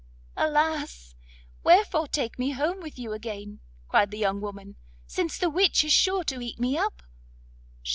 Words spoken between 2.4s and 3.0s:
home with